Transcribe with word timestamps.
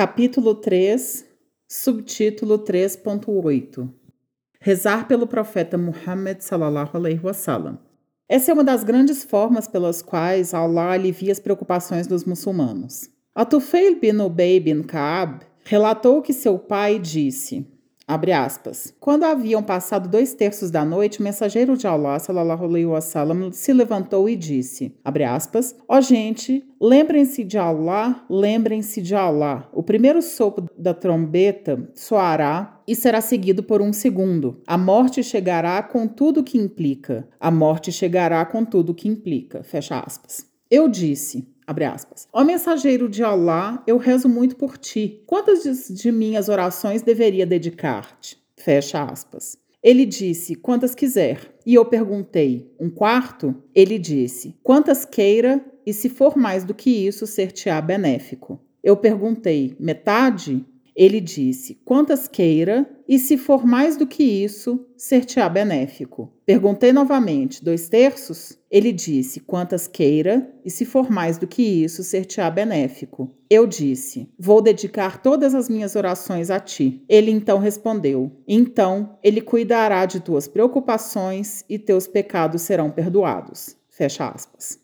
Capítulo 0.00 0.54
3, 0.54 1.26
subtítulo 1.68 2.60
3.8 2.60 3.86
Rezar 4.58 5.06
pelo 5.06 5.26
profeta 5.26 5.76
Muhammad 5.76 6.40
sallallahu 6.40 6.96
alaihi 6.96 7.20
wasallam. 7.22 7.78
Essa 8.26 8.50
é 8.50 8.54
uma 8.54 8.64
das 8.64 8.82
grandes 8.82 9.22
formas 9.22 9.68
pelas 9.68 10.00
quais 10.00 10.54
Allah 10.54 10.92
alivia 10.92 11.30
as 11.30 11.38
preocupações 11.38 12.06
dos 12.06 12.24
muçulmanos. 12.24 13.10
Atufail 13.34 14.00
bin 14.00 14.18
Ubay 14.22 14.58
bin 14.58 14.84
Ka'ab 14.84 15.44
relatou 15.64 16.22
que 16.22 16.32
seu 16.32 16.58
pai 16.58 16.98
disse. 16.98 17.66
Quando 18.98 19.24
haviam 19.24 19.62
passado 19.62 20.08
dois 20.08 20.34
terços 20.34 20.70
da 20.70 20.84
noite, 20.84 21.20
o 21.20 21.22
mensageiro 21.22 21.76
de 21.76 21.86
Allah, 21.86 22.18
sallallahu 22.18 22.64
alaihi 22.64 22.86
wasallam, 22.86 23.52
se 23.52 23.72
levantou 23.72 24.28
e 24.28 24.36
disse, 24.36 24.94
ó 25.88 25.96
oh, 25.96 26.00
gente, 26.00 26.64
lembrem-se 26.80 27.44
de 27.44 27.56
Allah, 27.56 28.24
lembrem-se 28.28 29.00
de 29.00 29.14
Allah. 29.14 29.68
O 29.72 29.82
primeiro 29.82 30.20
sopro 30.20 30.66
da 30.76 30.92
trombeta 30.92 31.88
soará 31.94 32.80
e 32.86 32.96
será 32.96 33.20
seguido 33.20 33.62
por 33.62 33.80
um 33.80 33.92
segundo. 33.92 34.60
A 34.66 34.76
morte 34.76 35.22
chegará 35.22 35.80
com 35.82 36.08
tudo 36.08 36.42
que 36.42 36.58
implica. 36.58 37.28
A 37.38 37.50
morte 37.50 37.92
chegará 37.92 38.44
com 38.44 38.64
tudo 38.64 38.94
que 38.94 39.08
implica. 39.08 39.62
Fecha 39.62 40.00
aspas. 40.00 40.49
Eu 40.70 40.88
disse, 40.88 41.46
Abre 41.70 41.84
aspas. 41.84 42.26
Ó 42.32 42.42
mensageiro 42.42 43.08
de 43.08 43.22
Allah, 43.22 43.80
eu 43.86 43.96
rezo 43.96 44.28
muito 44.28 44.56
por 44.56 44.76
ti. 44.76 45.22
Quantas 45.24 45.62
de, 45.62 45.94
de 45.94 46.10
minhas 46.10 46.48
orações 46.48 47.00
deveria 47.00 47.46
dedicar-te? 47.46 48.36
Fecha 48.56 49.04
aspas. 49.04 49.56
Ele 49.80 50.04
disse, 50.04 50.56
quantas 50.56 50.96
quiser. 50.96 51.54
E 51.64 51.74
eu 51.74 51.84
perguntei, 51.84 52.74
um 52.80 52.90
quarto? 52.90 53.54
Ele 53.72 54.00
disse, 54.00 54.56
quantas 54.64 55.04
queira, 55.04 55.64
e 55.86 55.92
se 55.92 56.08
for 56.08 56.36
mais 56.36 56.64
do 56.64 56.74
que 56.74 56.90
isso, 56.90 57.24
ser-te-á 57.24 57.80
benéfico. 57.80 58.60
Eu 58.82 58.96
perguntei, 58.96 59.76
metade? 59.78 60.66
Ele 61.00 61.18
disse: 61.18 61.80
Quantas 61.82 62.28
queira, 62.28 62.86
e 63.08 63.18
se 63.18 63.38
for 63.38 63.64
mais 63.64 63.96
do 63.96 64.06
que 64.06 64.22
isso, 64.22 64.86
ser-te-á 64.98 65.48
benéfico. 65.48 66.30
Perguntei 66.44 66.92
novamente: 66.92 67.64
Dois 67.64 67.88
terços? 67.88 68.58
Ele 68.70 68.92
disse: 68.92 69.40
Quantas 69.40 69.88
queira, 69.88 70.52
e 70.62 70.70
se 70.70 70.84
for 70.84 71.10
mais 71.10 71.38
do 71.38 71.46
que 71.46 71.62
isso, 71.62 72.04
ser-te-á 72.04 72.50
benéfico. 72.50 73.34
Eu 73.48 73.66
disse: 73.66 74.28
Vou 74.38 74.60
dedicar 74.60 75.22
todas 75.22 75.54
as 75.54 75.70
minhas 75.70 75.96
orações 75.96 76.50
a 76.50 76.60
ti. 76.60 77.02
Ele 77.08 77.30
então 77.30 77.58
respondeu: 77.58 78.30
Então 78.46 79.16
ele 79.22 79.40
cuidará 79.40 80.04
de 80.04 80.20
tuas 80.20 80.46
preocupações 80.46 81.64
e 81.66 81.78
teus 81.78 82.06
pecados 82.06 82.60
serão 82.60 82.90
perdoados. 82.90 83.74
Fecha 83.88 84.28
aspas. 84.28 84.78